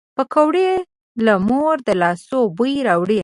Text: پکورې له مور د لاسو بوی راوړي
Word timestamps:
پکورې 0.15 0.71
له 1.25 1.33
مور 1.47 1.75
د 1.87 1.89
لاسو 2.01 2.37
بوی 2.57 2.73
راوړي 2.87 3.19